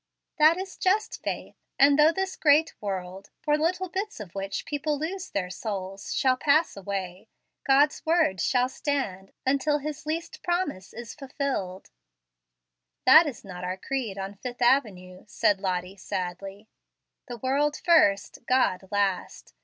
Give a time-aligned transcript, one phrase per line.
[0.39, 4.97] "That is just faith; and though this great world for little bits of which people
[4.97, 7.29] lose their souls shall pass away,
[7.65, 11.91] God's word shall stand until His least promise is fulfilled."
[13.05, 16.67] "That is not our creed on Fifth Avenue," said Lottie sadly.
[17.27, 19.53] "The world first, God last.